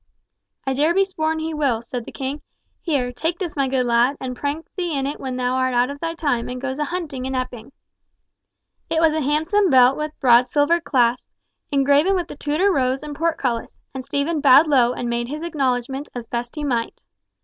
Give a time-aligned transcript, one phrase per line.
[0.65, 2.41] "I dare be sworn he will," said the king.
[2.81, 5.91] "Here, take this, my good lad, and prank thee in it when thou art out
[5.91, 7.71] of thy time, and goest a hunting in Epping!"
[8.89, 11.29] It was a handsome belt with a broad silver clasp,
[11.71, 16.09] engraven with the Tudor rose and portcullis; and Stephen bowed low and made his acknowledgments
[16.15, 16.99] as best he might.